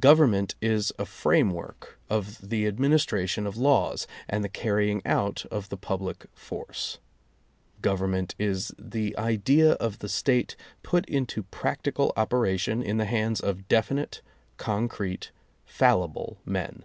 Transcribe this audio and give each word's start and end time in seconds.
Government 0.00 0.54
is 0.62 0.94
a 0.98 1.04
framework 1.04 1.98
of 2.08 2.48
the 2.48 2.66
administration 2.66 3.46
of 3.46 3.58
laws, 3.58 4.06
and 4.26 4.42
the 4.42 4.48
carrying 4.48 5.02
out 5.04 5.44
of 5.50 5.68
the 5.68 5.76
public 5.76 6.24
force. 6.32 7.00
Government 7.82 8.34
is 8.38 8.72
the 8.78 9.14
idea 9.18 9.72
of 9.72 9.98
the 9.98 10.08
State 10.08 10.56
put 10.82 11.04
into 11.06 11.42
practical 11.42 12.14
operation 12.16 12.82
in 12.82 12.96
the 12.96 13.04
hands 13.04 13.40
of 13.42 13.68
definite, 13.68 14.22
concrete, 14.56 15.32
fallible 15.66 16.38
men. 16.46 16.82